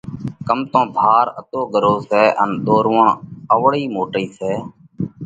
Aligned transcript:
ڪم 0.47 0.59
تو 0.71 0.81
ڀار 0.97 1.25
اتو 1.39 1.59
ڳرو 1.73 1.93
سئہ 2.09 2.23
ان 2.41 2.49
ۮورووڻ 2.65 3.07
اوَڙئِي 3.53 3.85
موٽئي 3.95 4.25
سئہ 4.37 4.53